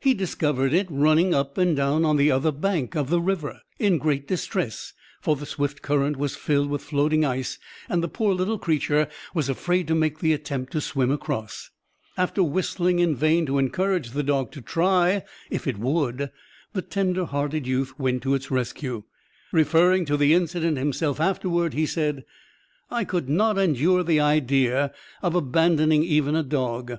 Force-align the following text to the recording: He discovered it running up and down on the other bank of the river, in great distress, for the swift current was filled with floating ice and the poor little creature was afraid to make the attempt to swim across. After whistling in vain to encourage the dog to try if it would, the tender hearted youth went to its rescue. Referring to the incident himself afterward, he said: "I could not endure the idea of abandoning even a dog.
He 0.00 0.14
discovered 0.14 0.72
it 0.72 0.86
running 0.88 1.34
up 1.34 1.58
and 1.58 1.74
down 1.74 2.04
on 2.04 2.16
the 2.16 2.30
other 2.30 2.52
bank 2.52 2.94
of 2.94 3.10
the 3.10 3.20
river, 3.20 3.62
in 3.80 3.98
great 3.98 4.28
distress, 4.28 4.92
for 5.20 5.34
the 5.34 5.44
swift 5.44 5.82
current 5.82 6.16
was 6.16 6.36
filled 6.36 6.70
with 6.70 6.82
floating 6.84 7.24
ice 7.24 7.58
and 7.88 8.00
the 8.00 8.06
poor 8.06 8.32
little 8.32 8.60
creature 8.60 9.08
was 9.34 9.48
afraid 9.48 9.88
to 9.88 9.96
make 9.96 10.20
the 10.20 10.32
attempt 10.32 10.70
to 10.70 10.80
swim 10.80 11.10
across. 11.10 11.70
After 12.16 12.44
whistling 12.44 13.00
in 13.00 13.16
vain 13.16 13.44
to 13.46 13.58
encourage 13.58 14.10
the 14.10 14.22
dog 14.22 14.52
to 14.52 14.62
try 14.62 15.24
if 15.50 15.66
it 15.66 15.78
would, 15.80 16.30
the 16.74 16.82
tender 16.82 17.24
hearted 17.24 17.66
youth 17.66 17.98
went 17.98 18.22
to 18.22 18.34
its 18.34 18.52
rescue. 18.52 19.02
Referring 19.50 20.04
to 20.04 20.16
the 20.16 20.32
incident 20.32 20.78
himself 20.78 21.18
afterward, 21.20 21.74
he 21.74 21.86
said: 21.86 22.24
"I 22.88 23.02
could 23.02 23.28
not 23.28 23.58
endure 23.58 24.04
the 24.04 24.20
idea 24.20 24.92
of 25.22 25.34
abandoning 25.34 26.04
even 26.04 26.36
a 26.36 26.44
dog. 26.44 26.98